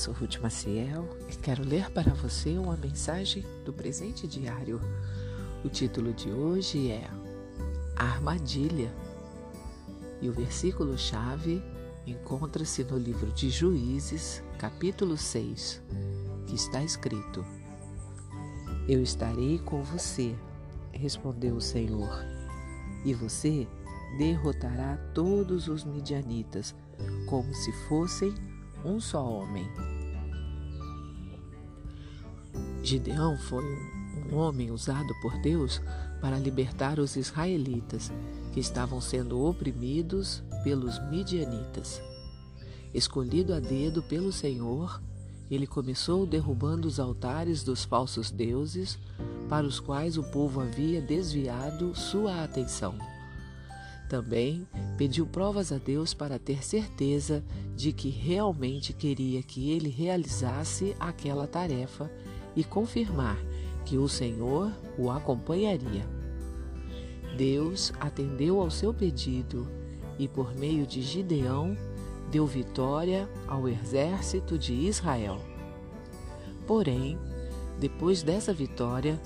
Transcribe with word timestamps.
sou 0.00 0.14
Ruth 0.14 0.38
Maciel 0.38 1.06
e 1.30 1.36
quero 1.36 1.62
ler 1.62 1.90
para 1.90 2.14
você 2.14 2.56
uma 2.56 2.74
mensagem 2.74 3.44
do 3.66 3.70
presente 3.70 4.26
diário. 4.26 4.80
O 5.62 5.68
título 5.68 6.14
de 6.14 6.30
hoje 6.30 6.90
é 6.90 7.06
Armadilha 7.96 8.90
e 10.22 10.28
o 10.30 10.32
versículo-chave 10.32 11.62
encontra-se 12.06 12.82
no 12.82 12.96
livro 12.96 13.30
de 13.32 13.50
Juízes, 13.50 14.42
capítulo 14.58 15.18
6, 15.18 15.82
que 16.46 16.54
está 16.54 16.82
escrito: 16.82 17.44
Eu 18.88 19.02
estarei 19.02 19.58
com 19.58 19.82
você, 19.82 20.34
respondeu 20.92 21.56
o 21.56 21.60
Senhor, 21.60 22.24
e 23.04 23.12
você 23.12 23.68
derrotará 24.16 24.96
todos 25.12 25.68
os 25.68 25.84
midianitas, 25.84 26.74
como 27.26 27.54
se 27.54 27.70
fossem 27.86 28.34
um 28.82 28.98
só 28.98 29.22
homem. 29.22 29.68
Gideão 32.82 33.36
foi 33.36 33.64
um 34.32 34.36
homem 34.36 34.70
usado 34.70 35.14
por 35.20 35.36
Deus 35.40 35.80
para 36.20 36.38
libertar 36.38 36.98
os 36.98 37.16
israelitas 37.16 38.10
que 38.52 38.60
estavam 38.60 39.00
sendo 39.00 39.44
oprimidos 39.44 40.42
pelos 40.64 40.98
midianitas. 41.10 42.00
Escolhido 42.92 43.54
a 43.54 43.60
dedo 43.60 44.02
pelo 44.02 44.32
Senhor, 44.32 45.00
ele 45.50 45.66
começou 45.66 46.26
derrubando 46.26 46.86
os 46.86 46.98
altares 46.98 47.62
dos 47.62 47.84
falsos 47.84 48.30
deuses 48.30 48.98
para 49.48 49.66
os 49.66 49.80
quais 49.80 50.16
o 50.16 50.22
povo 50.22 50.60
havia 50.60 51.00
desviado 51.00 51.94
sua 51.94 52.44
atenção. 52.44 52.96
Também 54.08 54.66
pediu 54.96 55.26
provas 55.26 55.70
a 55.70 55.78
Deus 55.78 56.12
para 56.12 56.38
ter 56.38 56.64
certeza 56.64 57.44
de 57.76 57.92
que 57.92 58.08
realmente 58.08 58.92
queria 58.92 59.42
que 59.42 59.70
ele 59.70 59.88
realizasse 59.88 60.96
aquela 60.98 61.46
tarefa 61.46 62.10
e 62.54 62.64
confirmar 62.64 63.38
que 63.84 63.96
o 63.96 64.08
Senhor 64.08 64.72
o 64.98 65.10
acompanharia. 65.10 66.06
Deus 67.36 67.92
atendeu 68.00 68.60
ao 68.60 68.70
seu 68.70 68.92
pedido 68.92 69.66
e, 70.18 70.28
por 70.28 70.54
meio 70.54 70.86
de 70.86 71.00
Gideão, 71.00 71.76
deu 72.30 72.46
vitória 72.46 73.28
ao 73.48 73.68
exército 73.68 74.58
de 74.58 74.72
Israel. 74.72 75.40
Porém, 76.66 77.18
depois 77.78 78.22
dessa 78.22 78.52
vitória, 78.52 79.20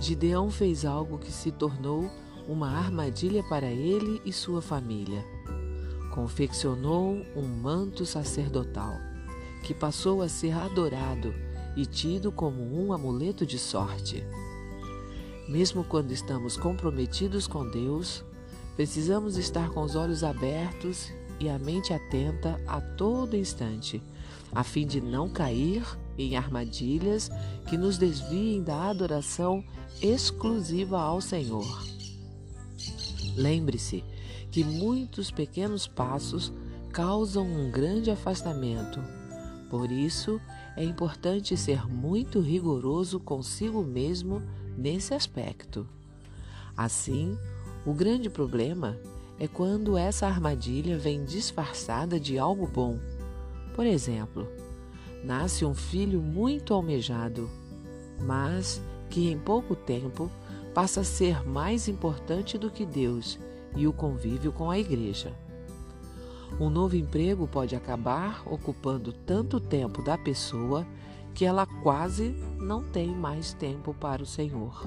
Gideão 0.00 0.50
fez 0.50 0.84
algo 0.84 1.18
que 1.18 1.30
se 1.30 1.52
tornou 1.52 2.10
uma 2.48 2.70
armadilha 2.70 3.42
para 3.44 3.70
ele 3.70 4.20
e 4.24 4.32
sua 4.32 4.62
família. 4.62 5.24
Confeccionou 6.12 7.18
um 7.36 7.46
manto 7.46 8.04
sacerdotal, 8.06 8.94
que 9.62 9.74
passou 9.74 10.22
a 10.22 10.28
ser 10.28 10.52
adorado 10.52 11.32
e 11.76 11.86
tido 11.86 12.30
como 12.32 12.62
um 12.62 12.92
amuleto 12.92 13.46
de 13.46 13.58
sorte. 13.58 14.24
Mesmo 15.48 15.84
quando 15.84 16.12
estamos 16.12 16.56
comprometidos 16.56 17.46
com 17.46 17.68
Deus, 17.68 18.24
precisamos 18.76 19.36
estar 19.36 19.70
com 19.70 19.82
os 19.82 19.96
olhos 19.96 20.22
abertos 20.22 21.12
e 21.40 21.48
a 21.48 21.58
mente 21.58 21.92
atenta 21.92 22.60
a 22.66 22.80
todo 22.80 23.36
instante, 23.36 24.02
a 24.52 24.62
fim 24.62 24.86
de 24.86 25.00
não 25.00 25.28
cair 25.28 25.82
em 26.18 26.36
armadilhas 26.36 27.30
que 27.68 27.76
nos 27.76 27.96
desviem 27.98 28.62
da 28.62 28.90
adoração 28.90 29.64
exclusiva 30.02 31.00
ao 31.00 31.20
Senhor. 31.20 31.82
Lembre-se 33.36 34.04
que 34.50 34.62
muitos 34.62 35.30
pequenos 35.30 35.86
passos 35.86 36.52
causam 36.92 37.46
um 37.46 37.70
grande 37.70 38.10
afastamento. 38.10 39.00
Por 39.70 39.92
isso, 39.92 40.40
é 40.76 40.84
importante 40.84 41.56
ser 41.56 41.86
muito 41.86 42.40
rigoroso 42.40 43.20
consigo 43.20 43.82
mesmo 43.84 44.42
nesse 44.76 45.14
aspecto. 45.14 45.86
Assim, 46.76 47.38
o 47.86 47.94
grande 47.94 48.28
problema 48.28 48.98
é 49.38 49.46
quando 49.46 49.96
essa 49.96 50.26
armadilha 50.26 50.98
vem 50.98 51.24
disfarçada 51.24 52.18
de 52.18 52.36
algo 52.36 52.66
bom. 52.66 52.98
Por 53.74 53.86
exemplo, 53.86 54.46
nasce 55.24 55.64
um 55.64 55.74
filho 55.74 56.20
muito 56.20 56.74
almejado, 56.74 57.48
mas 58.20 58.82
que 59.08 59.30
em 59.30 59.38
pouco 59.38 59.76
tempo 59.76 60.28
passa 60.74 61.02
a 61.02 61.04
ser 61.04 61.46
mais 61.46 61.86
importante 61.86 62.58
do 62.58 62.70
que 62.70 62.84
Deus 62.84 63.38
e 63.76 63.86
o 63.86 63.92
convívio 63.92 64.52
com 64.52 64.68
a 64.68 64.78
igreja. 64.78 65.32
Um 66.58 66.68
novo 66.68 66.96
emprego 66.96 67.46
pode 67.46 67.76
acabar 67.76 68.42
ocupando 68.46 69.12
tanto 69.12 69.60
tempo 69.60 70.02
da 70.02 70.18
pessoa 70.18 70.86
que 71.34 71.44
ela 71.44 71.66
quase 71.66 72.34
não 72.58 72.82
tem 72.82 73.08
mais 73.08 73.52
tempo 73.54 73.94
para 73.94 74.22
o 74.22 74.26
Senhor. 74.26 74.86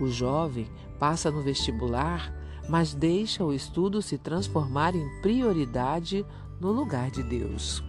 O 0.00 0.08
jovem 0.08 0.68
passa 0.98 1.30
no 1.30 1.42
vestibular, 1.42 2.34
mas 2.68 2.94
deixa 2.94 3.44
o 3.44 3.52
estudo 3.52 4.02
se 4.02 4.18
transformar 4.18 4.94
em 4.94 5.20
prioridade 5.20 6.24
no 6.60 6.72
lugar 6.72 7.10
de 7.10 7.22
Deus. 7.22 7.82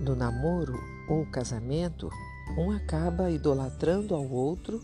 No 0.00 0.14
namoro 0.14 0.78
ou 1.08 1.26
casamento, 1.26 2.10
um 2.56 2.70
acaba 2.70 3.30
idolatrando 3.30 4.14
ao 4.14 4.28
outro 4.28 4.80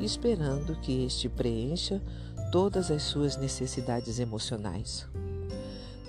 esperando 0.00 0.76
que 0.80 1.04
este 1.04 1.28
preencha 1.28 2.02
todas 2.50 2.90
as 2.90 3.02
suas 3.02 3.36
necessidades 3.36 4.18
emocionais. 4.18 5.06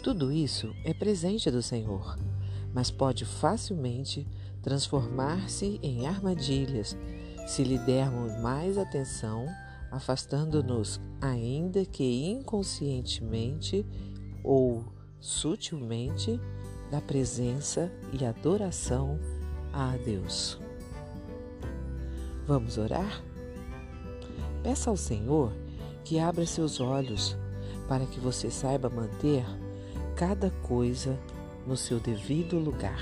Tudo 0.04 0.32
isso 0.32 0.74
é 0.84 0.94
presente 0.94 1.52
do 1.52 1.62
Senhor, 1.62 2.18
mas 2.74 2.90
pode 2.90 3.26
facilmente 3.26 4.26
transformar-se 4.62 5.80
em 5.82 6.08
armadilhas 6.08 6.98
se 7.48 7.64
lhe 7.64 7.78
dermos 7.80 8.40
mais 8.42 8.78
atenção, 8.78 9.46
afastando-nos, 9.92 11.02
ainda 11.20 11.84
que 11.86 12.26
inconscientemente 12.30 13.86
ou 14.44 14.86
sutilmente, 15.20 16.40
da 16.90 17.00
presença 17.00 17.92
e 18.12 18.26
adoração 18.26 19.20
a 19.72 19.96
Deus. 19.98 20.60
Vamos 22.48 22.80
orar? 22.80 23.24
Peça 24.64 24.90
ao 24.90 24.98
Senhor 24.98 25.54
que 26.10 26.18
abra 26.18 26.44
seus 26.44 26.80
olhos 26.80 27.38
para 27.88 28.04
que 28.04 28.20
você 28.20 28.50
saiba 28.50 28.90
manter 28.90 29.46
cada 30.16 30.50
coisa 30.50 31.16
no 31.68 31.78
seu 31.78 32.00
devido 32.00 32.58
lugar. 32.58 33.00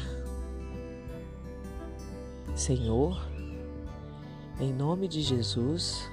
Senhor, 2.54 3.18
em 4.60 4.74
nome 4.74 5.08
de 5.08 5.22
Jesus, 5.22 6.04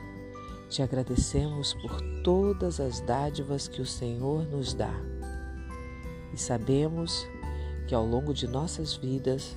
te 0.70 0.82
agradecemos 0.82 1.74
por 1.74 2.00
todas 2.22 2.78
as 2.78 3.00
dádivas 3.00 3.66
que 3.66 3.82
o 3.82 3.86
Senhor 3.86 4.46
nos 4.46 4.72
dá. 4.72 4.94
E 6.32 6.40
sabemos 6.40 7.26
que 7.88 7.94
ao 7.96 8.06
longo 8.06 8.32
de 8.32 8.46
nossas 8.46 8.94
vidas, 8.94 9.56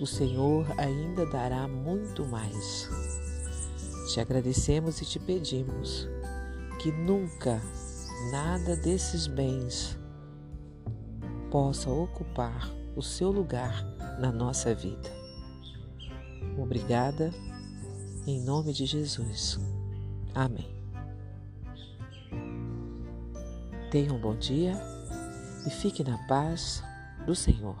o 0.00 0.06
Senhor 0.06 0.64
ainda 0.78 1.26
dará 1.26 1.66
muito 1.66 2.24
mais. 2.24 2.88
Te 4.14 4.20
agradecemos 4.20 5.02
e 5.02 5.04
te 5.04 5.18
pedimos 5.18 6.08
que 6.78 6.92
nunca 6.92 7.60
nada 8.30 8.76
desses 8.76 9.26
bens 9.26 9.98
possa 11.50 11.90
ocupar 11.90 12.70
o 12.94 13.02
seu 13.02 13.30
lugar 13.30 13.84
na 14.18 14.32
nossa 14.32 14.74
vida. 14.74 15.10
Obrigada, 16.58 17.30
em 18.26 18.40
nome 18.40 18.72
de 18.72 18.86
Jesus. 18.86 19.60
Amém. 20.34 20.74
Tenha 23.90 24.12
um 24.12 24.20
bom 24.20 24.36
dia 24.36 24.74
e 25.66 25.70
fique 25.70 26.02
na 26.02 26.18
paz 26.26 26.82
do 27.26 27.34
Senhor. 27.34 27.76